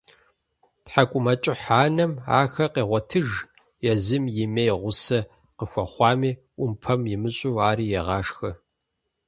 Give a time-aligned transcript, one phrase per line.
[0.85, 3.29] ТхьэкIумэкIыхь анэм ахэр къегъуэтыж,
[3.91, 5.19] езым имеи гъусэ
[5.57, 6.31] къахуэхъуами,
[6.61, 8.49] Iумпэм имыщIу, ари егъашхэ.